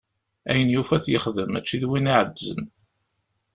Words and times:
Ayen 0.49 0.73
yufa 0.73 0.93
ad 0.95 1.01
t-yexdem, 1.03 1.49
mačči 1.51 1.77
d 1.81 1.83
win 1.89 2.11
iɛeddzen. 2.11 2.63